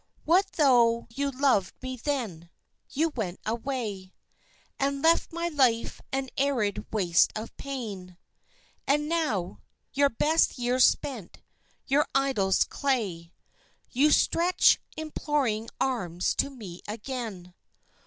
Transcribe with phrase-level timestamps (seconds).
[0.25, 2.49] What tho' you loved me then?
[2.89, 4.15] You went away
[4.79, 8.17] And left my life an arid waste of pain;
[8.87, 9.61] And now
[9.93, 11.43] your best years spent,
[11.85, 13.31] your idols clay
[13.91, 17.53] You stretch imploring arms to me again.